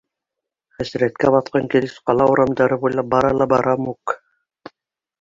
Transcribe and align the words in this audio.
Хәсрәткә 0.77 1.33
батҡан 1.35 1.69
килеш 1.75 1.95
ҡала 2.09 2.29
урамдары 2.33 2.81
буйлап 2.87 3.13
бара 3.15 3.33
ла 3.41 3.51
бара 3.57 3.81
Мук... 3.87 4.21